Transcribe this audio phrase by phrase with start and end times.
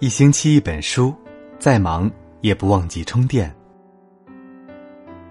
[0.00, 1.12] 一星期一本书，
[1.58, 2.08] 再忙
[2.40, 3.52] 也不忘记充电。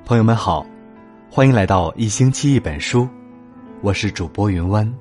[0.03, 0.65] 朋友们好，
[1.31, 3.07] 欢迎来到一星期一本书，
[3.81, 4.93] 我是主播云湾。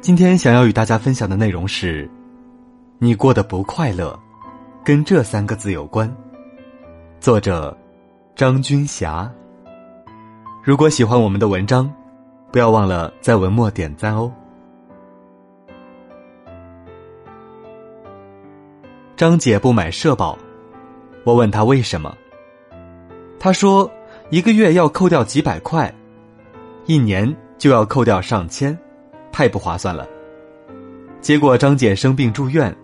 [0.00, 2.08] 今天想要与大家分享的内容是：
[3.00, 4.16] 你过得不快乐，
[4.84, 6.08] 跟这三个字有关。
[7.18, 7.76] 作者
[8.36, 9.28] 张军霞。
[10.62, 11.92] 如果喜欢我们的文章，
[12.52, 14.32] 不要忘了在文末点赞哦。
[19.16, 20.36] 张姐不买社保，
[21.22, 22.12] 我问她为什么，
[23.38, 23.88] 她说
[24.30, 25.92] 一个月要扣掉几百块，
[26.86, 28.76] 一年就要扣掉上千。
[29.30, 30.06] 太不划算了。
[31.20, 32.74] 结果张姐生病住院，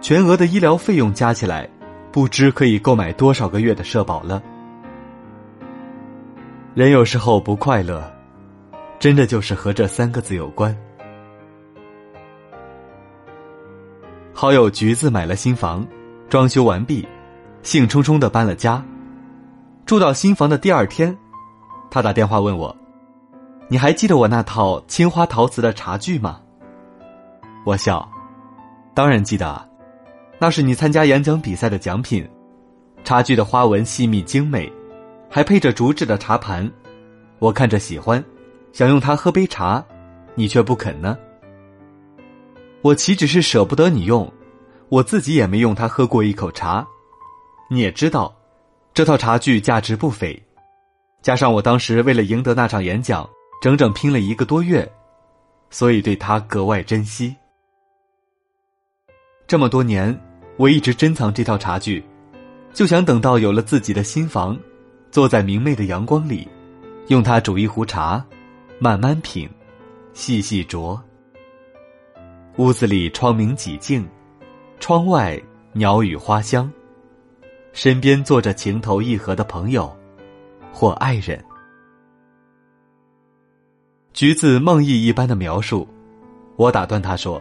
[0.00, 1.68] 全额的医疗费用加起来，
[2.12, 4.42] 不知可以购买多少个月的社保了。
[6.74, 8.02] 人有时候不快乐，
[8.98, 10.76] 真的就是和这三个字有关。
[14.40, 15.84] 好友橘子买了新房，
[16.28, 17.04] 装修完毕，
[17.64, 18.80] 兴冲冲的搬了家。
[19.84, 21.18] 住到新房的第二天，
[21.90, 22.76] 他打电话问我。
[23.66, 26.38] 你还记得我那套青花陶瓷的茶具吗？
[27.66, 28.08] 我笑，
[28.94, 29.66] 当然记得啊，
[30.38, 32.24] 那是你参加演讲比赛的奖品。
[33.02, 34.72] 茶具的花纹细密精美，
[35.28, 36.70] 还配着竹制的茶盘。
[37.40, 38.24] 我看着喜欢，
[38.72, 39.84] 想用它喝杯茶，
[40.36, 41.18] 你却不肯呢。
[42.82, 44.30] 我岂止是舍不得你用，
[44.88, 46.86] 我自己也没用它喝过一口茶。
[47.70, 48.34] 你也知道，
[48.94, 50.40] 这套茶具价值不菲，
[51.22, 53.28] 加上我当时为了赢得那场演讲。
[53.60, 54.88] 整整拼了一个多月，
[55.68, 57.34] 所以对他格外珍惜。
[59.48, 60.16] 这么多年，
[60.56, 62.04] 我一直珍藏这套茶具，
[62.72, 64.56] 就想等到有了自己的新房，
[65.10, 66.46] 坐在明媚的阳光里，
[67.08, 68.24] 用它煮一壶茶，
[68.78, 69.50] 慢慢品，
[70.12, 70.96] 细细酌。
[72.58, 74.04] 屋子里窗明几净，
[74.80, 75.40] 窗外
[75.74, 76.68] 鸟语花香，
[77.72, 79.96] 身边坐着情投意合的朋友
[80.72, 81.40] 或爱人。
[84.12, 85.86] 橘子梦呓一般的描述，
[86.56, 87.40] 我打断他说：“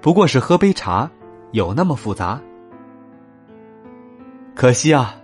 [0.00, 1.10] 不过是喝杯茶，
[1.52, 2.40] 有那么复杂？”
[4.56, 5.14] 可惜啊，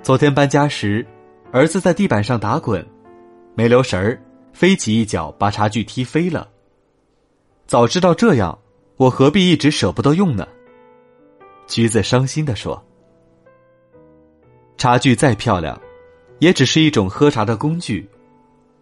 [0.00, 1.04] 昨天搬家时，
[1.50, 2.86] 儿子在地板上打滚，
[3.56, 4.16] 没留神儿，
[4.52, 6.48] 飞起一脚把茶具踢飞了。
[7.68, 8.58] 早知道这样，
[8.96, 10.48] 我何必一直舍不得用呢？
[11.66, 12.82] 橘子伤心的说
[14.78, 15.78] ：“茶具再漂亮，
[16.38, 18.08] 也只是一种喝茶的工具。”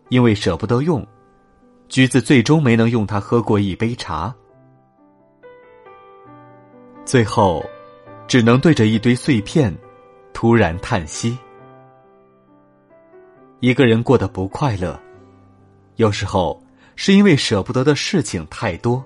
[0.08, 1.04] 因为舍不得用，
[1.88, 4.32] 橘子最终没能用它喝过一杯茶，
[7.04, 7.60] 最后
[8.28, 9.76] 只能对着一堆碎片
[10.32, 11.36] 突然叹息。
[13.58, 14.96] 一个人过得不快乐，
[15.96, 16.62] 有时候
[16.96, 19.04] 是因为舍不得的事情太多。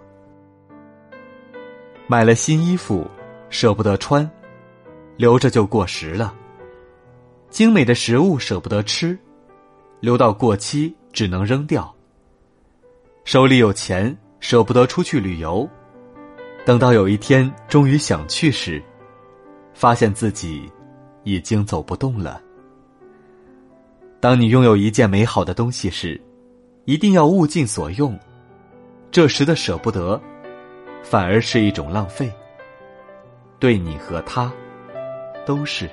[2.06, 3.06] 买了新衣服，
[3.50, 4.28] 舍不得穿，
[5.16, 6.32] 留着就过时了；
[7.50, 9.18] 精美的食物舍不得吃。
[10.00, 11.94] 留到过期只能扔掉。
[13.24, 15.68] 手里有钱舍不得出去旅游，
[16.64, 18.82] 等到有一天终于想去时，
[19.74, 20.72] 发现自己
[21.24, 22.40] 已经走不动了。
[24.20, 26.18] 当你拥有一件美好的东西时，
[26.84, 28.18] 一定要物尽所用。
[29.10, 30.20] 这时的舍不得，
[31.02, 32.32] 反而是一种浪费。
[33.58, 34.50] 对你和他，
[35.44, 35.88] 都是。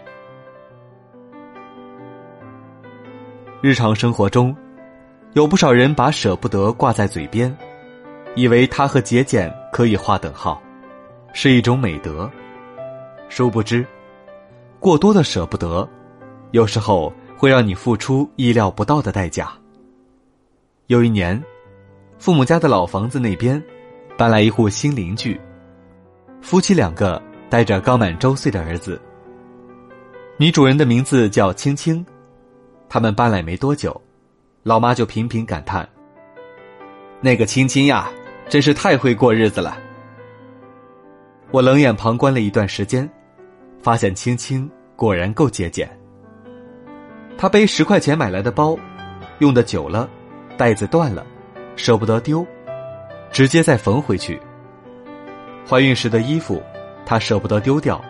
[3.61, 4.55] 日常生活中，
[5.33, 7.55] 有不少人把舍不得挂在嘴边，
[8.35, 10.61] 以为它和节俭可以划等号，
[11.33, 12.29] 是一种美德。
[13.29, 13.85] 殊不知，
[14.79, 15.87] 过多的舍不得，
[16.51, 19.51] 有时候会让你付出意料不到的代价。
[20.87, 21.41] 有一年，
[22.17, 23.61] 父母家的老房子那边
[24.17, 25.37] 搬来一户新邻居，
[26.41, 28.97] 夫妻两个带着刚满周岁的儿子。
[30.37, 32.05] 女主人的名字叫青青。
[32.87, 34.01] 他们搬来没多久，
[34.63, 35.85] 老妈就频频感叹
[37.19, 38.09] ：“那个青青呀，
[38.47, 39.77] 真是太会过日子了。”
[41.51, 43.09] 我冷眼旁观了一段时间，
[43.83, 45.89] 发现青青果然够节俭。
[47.37, 48.79] 他背十块钱买来的包，
[49.39, 50.09] 用的久了，
[50.57, 51.25] 带子断了，
[51.75, 52.45] 舍不得丢，
[53.31, 54.41] 直接再缝回去。
[55.69, 56.61] 怀孕时的衣服，
[57.05, 58.03] 她舍不得丢掉，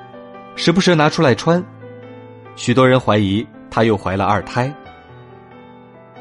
[0.56, 1.64] 时不时拿出来穿。
[2.56, 3.46] 许多人怀疑。
[3.70, 4.74] 她又怀了二胎。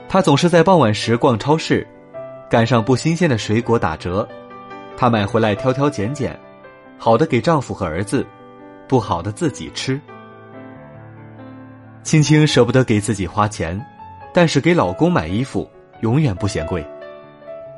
[0.09, 1.87] 她总是在傍晚时逛超市，
[2.51, 4.29] 赶上不新鲜的水果打折，
[4.95, 6.39] 她买回来挑挑拣拣，
[6.99, 8.27] 好的给丈夫和儿子，
[8.87, 9.99] 不好的自己吃。
[12.03, 13.81] 青青舍不得给自己花钱，
[14.35, 15.71] 但是给老公买衣服
[16.01, 16.87] 永远不嫌贵。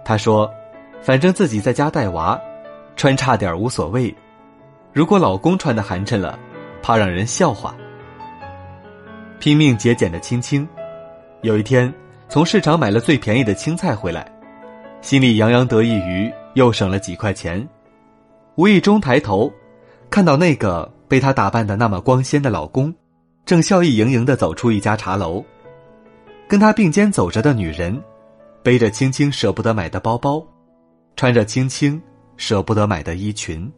[0.05, 0.51] 她说
[1.01, 2.41] ：“反正自己在家带娃，
[2.97, 4.15] 穿差点无所谓。
[4.93, 6.39] 如果老公穿的寒碜了，
[6.83, 7.77] 怕让人笑话。
[9.39, 10.67] 拼命节俭的青青，
[11.43, 11.93] 有一天
[12.29, 14.27] 从市场买了最便宜的青菜回来，
[15.01, 17.67] 心里洋洋得意于又省了几块钱。
[18.57, 19.53] 无意中抬头，
[20.11, 22.93] 看到那个被她打扮的那么光鲜的老公，
[23.45, 25.45] 正笑意盈盈的走出一家茶楼。
[26.49, 28.03] 跟他并肩走着的女人，
[28.63, 30.43] 背着青青舍不得买的包包，
[31.15, 32.01] 穿着青青
[32.39, 33.71] 舍不得买的衣裙。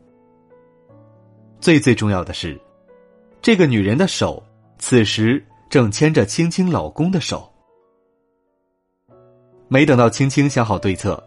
[1.61, 2.59] 最最重要的是，
[3.43, 4.41] 这个女人的手
[4.79, 7.53] 此时正牵着青青老公的手。
[9.67, 11.21] 没等到青青想好对策，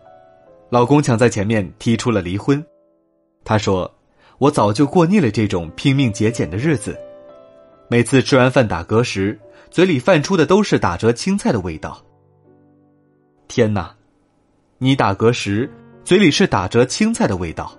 [0.70, 2.66] 老公抢在前面提出了离婚。
[3.44, 3.94] 他说
[4.40, 6.98] ：“我早就过腻了这种拼命节俭的日子，
[7.90, 9.38] 每次吃完饭打嗝时。”
[9.74, 12.00] 嘴里泛出的都是打折青菜的味道。
[13.48, 13.92] 天哪，
[14.78, 15.68] 你打嗝时
[16.04, 17.76] 嘴里是打折青菜的味道，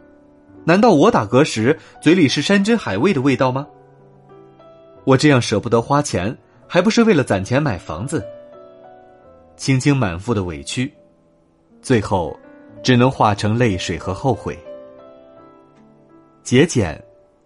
[0.65, 3.65] 难道我打嗝时嘴里是山珍海味的味道吗？
[5.05, 6.37] 我这样舍不得花钱，
[6.67, 8.27] 还不是为了攒钱买房子？
[9.57, 10.93] 青青满腹的委屈，
[11.81, 12.37] 最后
[12.83, 14.59] 只能化成泪水和后悔。
[16.43, 17.01] 节俭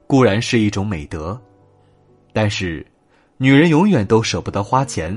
[0.06, 1.38] 固然是一种美德，
[2.32, 2.82] 但是。
[3.40, 5.17] 女人永远都舍不得花钱，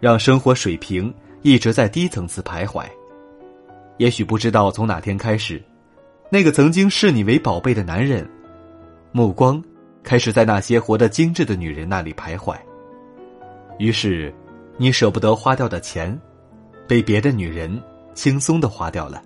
[0.00, 2.84] 让生活水平一直在低层次徘徊。
[3.98, 5.62] 也许不知道从哪天开始，
[6.28, 8.28] 那个曾经视你为宝贝的男人，
[9.12, 9.62] 目光
[10.02, 12.56] 开始在那些活得精致的女人那里徘徊。
[13.78, 14.34] 于是，
[14.76, 16.20] 你舍不得花掉的钱，
[16.88, 17.80] 被别的女人
[18.12, 19.22] 轻松的花掉了。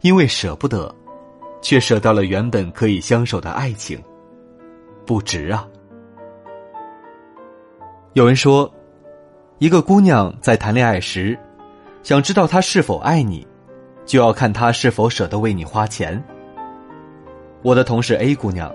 [0.00, 0.92] 因为舍不得，
[1.60, 4.02] 却舍掉了原本可以相守的爱情，
[5.04, 5.68] 不值啊！
[8.16, 8.72] 有人说，
[9.58, 11.38] 一个姑娘在谈恋爱时，
[12.02, 13.46] 想知道他是否爱你，
[14.06, 16.24] 就要看他是否舍得为你花钱。
[17.60, 18.74] 我的同事 A 姑娘，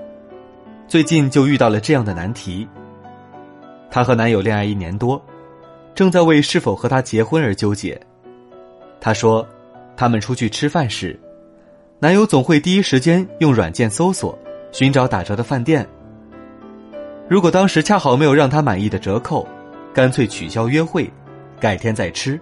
[0.87, 2.67] 最近就遇到了这样的难题。
[3.89, 5.19] 她和男友恋爱一年多，
[5.95, 7.99] 正在为是否和他结婚而纠结。
[8.99, 9.43] 她说，
[9.97, 11.19] 他们出去吃饭时，
[11.97, 14.37] 男友总会第一时间用软件搜索，
[14.71, 15.83] 寻找打折的饭店。
[17.31, 19.47] 如果当时恰好没有让他满意的折扣，
[19.93, 21.09] 干脆取消约会，
[21.61, 22.37] 改天再吃。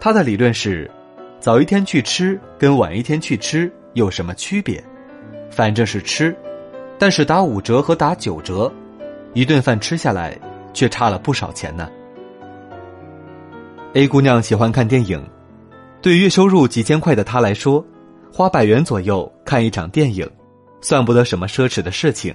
[0.00, 0.90] 他的理论是：
[1.38, 4.82] 早一天去吃跟晚一天去吃有什么区别？
[5.48, 6.36] 反正是吃，
[6.98, 8.68] 但是打五折和打九折，
[9.32, 10.36] 一顿饭吃下来
[10.72, 11.88] 却差了不少钱呢。
[13.92, 15.24] A 姑娘喜欢看电影，
[16.02, 17.86] 对月收入几千块的她来说，
[18.32, 20.28] 花百元左右看一场电影，
[20.80, 22.34] 算不得什么奢侈的事情。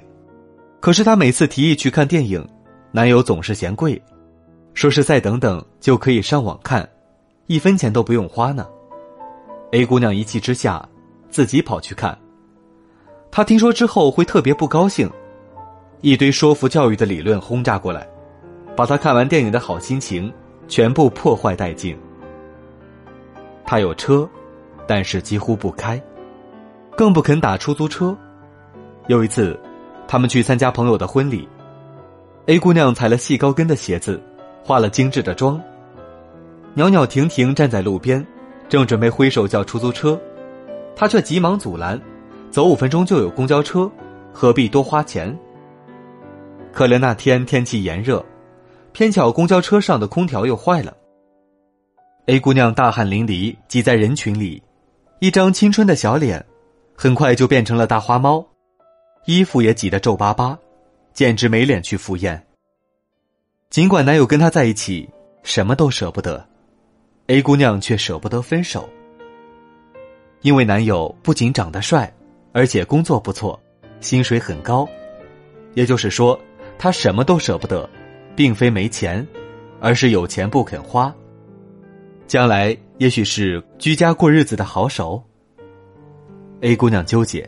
[0.80, 2.48] 可是她每次提议去看电影，
[2.92, 4.02] 男友总是嫌贵，
[4.74, 6.88] 说是再等等就可以上网看，
[7.48, 8.66] 一分钱都不用花呢。
[9.72, 10.88] A 姑娘一气之下，
[11.30, 12.18] 自己跑去看。
[13.30, 15.10] 她听说之后会特别不高兴，
[16.02, 18.08] 一堆说服教育的理论轰炸过来，
[18.76, 20.34] 把她看完电影的好心情
[20.68, 21.98] 全部破坏殆尽。
[23.66, 24.28] 她有车，
[24.88, 26.02] 但是几乎不开，
[26.96, 28.18] 更不肯打出租车。
[29.08, 29.60] 有一次。
[30.12, 31.48] 他们去参加朋友的婚礼
[32.48, 34.19] ，A 姑娘踩了细高跟的鞋子，
[34.64, 35.62] 化了精致的妆，
[36.74, 38.26] 袅袅婷婷站在路边，
[38.68, 40.19] 正准备挥手叫出租车，
[40.95, 42.02] 她却急忙阻拦
[42.50, 43.88] ：“走五分钟就有公交车，
[44.33, 45.38] 何必多花钱？”
[46.74, 48.26] 可怜那天天气炎热，
[48.94, 50.92] 偏巧公交车上的空调又坏了。
[52.26, 54.60] A 姑娘大汗淋漓，挤在人群里，
[55.19, 56.44] 一张青春的小脸，
[56.95, 58.44] 很快就变成了大花猫。
[59.30, 60.57] 衣服也挤得皱巴巴，
[61.14, 62.48] 简直没脸去赴宴。
[63.69, 65.07] 尽管男友跟她在一起，
[65.44, 66.44] 什么都舍不得
[67.28, 68.90] ，A 姑娘却舍不得分手。
[70.42, 72.12] 因为男友不仅长得帅，
[72.54, 73.62] 而且工作不错，
[74.02, 74.90] 薪水很高。
[75.76, 76.40] 也就是说，
[76.80, 77.88] 她什么都舍不得，
[78.36, 79.24] 并非没钱，
[79.80, 81.14] 而是有钱不肯花。
[82.26, 85.24] 将来也许是居家过日子的好手。
[86.62, 87.48] A 姑娘纠结。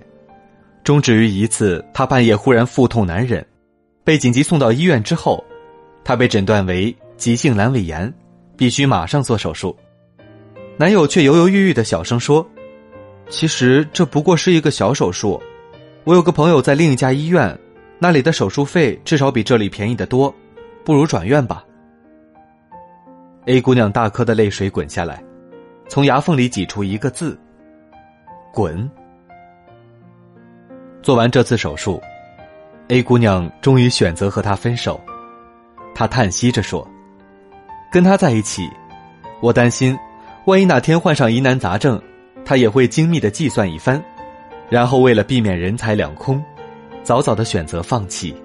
[0.83, 3.45] 终止于一次，她半夜忽然腹痛难忍，
[4.03, 5.43] 被紧急送到医院之后，
[6.03, 8.11] 她被诊断为急性阑尾炎，
[8.57, 9.75] 必须马上做手术。
[10.77, 12.47] 男友却犹犹豫豫的小声说
[13.29, 15.39] ：“其实这不过是一个小手术，
[16.03, 17.55] 我有个朋友在另一家医院，
[17.99, 20.33] 那里的手术费至少比这里便宜的多，
[20.83, 21.63] 不如转院吧。
[23.45, 25.23] ”A 姑娘大颗的泪水滚下来，
[25.87, 27.39] 从牙缝里挤出一个字
[28.51, 28.89] ：“滚。”
[31.01, 32.01] 做完这次手术
[32.89, 35.01] ，A 姑娘终于选择和他分手。
[35.95, 36.87] 她叹息着说
[37.91, 38.69] ：“跟他在一起，
[39.41, 39.97] 我担心
[40.45, 42.01] 万一哪天患上疑难杂症，
[42.45, 44.01] 他也会精密的计算一番，
[44.69, 46.43] 然后为了避免人财两空，
[47.03, 48.35] 早早的选择放弃。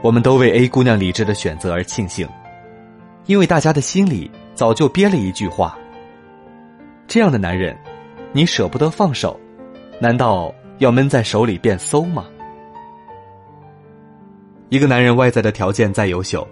[0.00, 2.28] 我们都为 A 姑娘理智的选择而庆幸，
[3.26, 5.76] 因为大家的心里早就憋了一句话：
[7.08, 7.76] 这样的男人，
[8.32, 9.38] 你舍不得放手，
[10.00, 12.26] 难道要闷在手里变馊吗？
[14.68, 16.46] 一个男人外在的条件再优秀，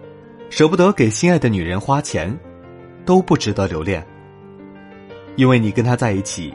[0.50, 2.36] 舍不得给心爱的女人花钱，
[3.04, 4.04] 都不值得留恋。
[5.36, 6.52] 因为你跟他在一起，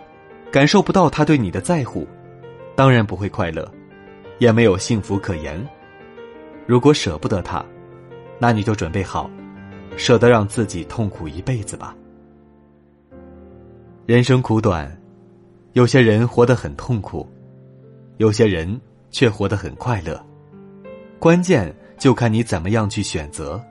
[0.51, 2.05] 感受不到他对你的在乎，
[2.75, 3.65] 当然不会快乐，
[4.39, 5.65] 也没有幸福可言。
[6.65, 7.63] 如果舍不得他，
[8.37, 9.29] 那你就准备好，
[9.95, 11.95] 舍得让自己痛苦一辈子吧。
[14.07, 14.91] 人生苦短，
[15.73, 17.29] 有些人活得很痛苦，
[18.17, 20.23] 有些人却活得很快乐。
[21.19, 23.63] 关键就看你怎么样去选择。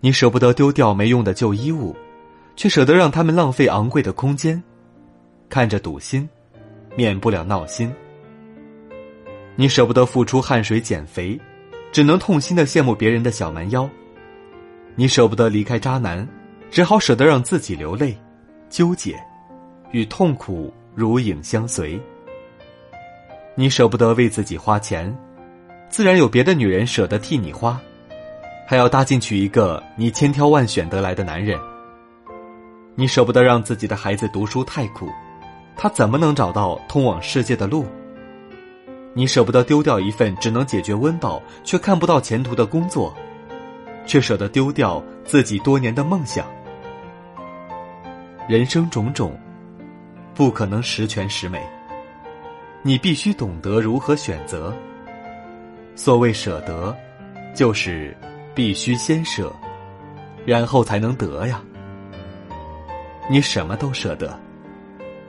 [0.00, 1.94] 你舍不得丢掉没用的旧衣物，
[2.56, 4.62] 却舍得让他们浪费昂贵的空间，
[5.48, 6.28] 看着堵心，
[6.96, 7.92] 免不了闹心。
[9.56, 11.40] 你舍不得付出汗水减肥，
[11.92, 13.88] 只能痛心的羡慕别人的小蛮腰。
[14.96, 16.28] 你舍不得离开渣男，
[16.70, 18.16] 只好舍得让自己流泪、
[18.68, 19.16] 纠结，
[19.92, 22.00] 与痛苦如影相随。
[23.56, 25.16] 你舍不得为自己花钱。
[25.88, 27.80] 自然有别的女人舍得替你花，
[28.66, 31.56] 还要搭进去一个你千挑万选得来的男人。
[32.96, 35.08] 你舍不得让自己的孩子读书太苦，
[35.76, 37.86] 他怎么能找到通往世界的路？
[39.12, 43.14] 你舍不得丢掉一份只能解决温饱却看不到前途的工作，
[44.04, 46.44] 却舍得丢掉自己多年的梦想。
[48.48, 49.38] 人生种种，
[50.34, 51.64] 不可能十全十美，
[52.86, 54.70] 你必须懂得如何选择。
[55.96, 56.94] 所谓舍得，
[57.54, 58.14] 就是
[58.54, 59.50] 必须先舍，
[60.44, 61.62] 然后才能得呀。
[63.30, 64.38] 你什么都舍得，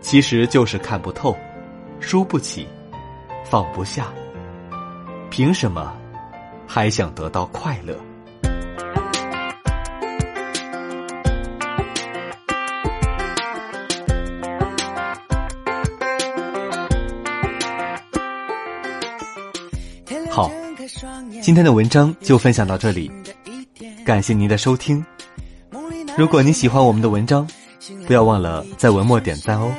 [0.02, 1.34] 其实就是看不透，
[2.02, 2.68] 输不起，
[3.46, 4.08] 放不下。
[5.30, 5.96] 凭什么
[6.68, 7.98] 还想得到快乐？
[20.36, 20.52] 好，
[21.42, 23.10] 今天的文章就分享到这里，
[24.06, 25.02] 感谢您的收听。
[26.18, 27.48] 如果你喜欢我们的文章，
[28.06, 29.72] 不要忘了在文末点赞哦。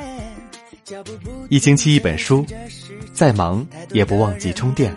[1.49, 2.43] 一星期一本书，
[3.13, 4.91] 再忙也不忘记充电。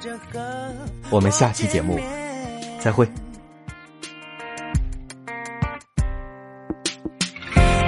[1.10, 2.00] 我们下期节目
[2.78, 3.06] 再会。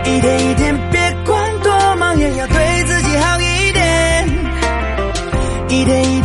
[0.04, 4.28] 一天一天，别管多忙，也要对自己好一点。
[5.70, 6.21] 一天一。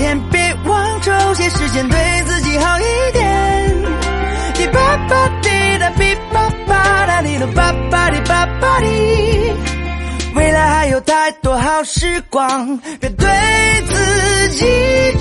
[1.67, 3.83] 时间对自己好一点。
[4.53, 8.87] 滴吧吧滴答滴吧吧哒滴噜吧吧滴吧吧滴。
[10.33, 13.27] 未来还有太多好时光，别对
[13.85, 14.65] 自己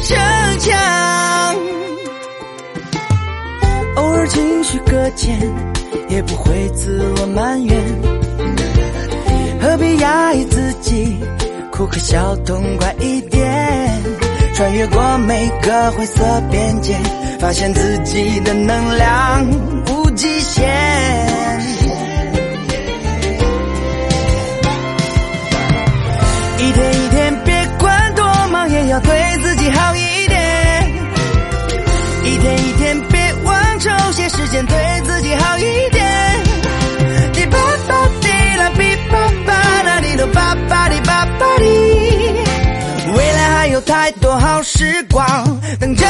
[0.05, 0.17] 逞
[0.61, 1.57] 强。
[3.97, 5.37] 偶尔情绪搁浅，
[6.09, 7.77] 也不会自我埋怨。
[9.61, 11.19] 何必压抑自己，
[11.73, 13.66] 哭和笑痛快一点。
[14.57, 16.97] 穿越过每个灰色边界，
[17.39, 19.47] 发现自己的能量
[19.91, 20.65] 无极限。
[26.59, 30.91] 一天一天，别管多忙，也要对自己好一点。
[32.25, 34.75] 一天一天，别忘抽些时间对
[44.27, 45.25] 多好时光
[45.79, 46.05] 等着